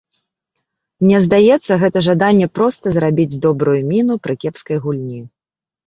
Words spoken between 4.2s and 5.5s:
пры кепскай гульні.